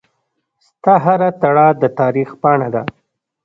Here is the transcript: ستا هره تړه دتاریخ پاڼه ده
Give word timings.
ستا 0.67 0.93
هره 1.05 1.29
تړه 1.41 1.67
دتاریخ 1.83 2.29
پاڼه 2.41 2.67
ده 2.73 2.83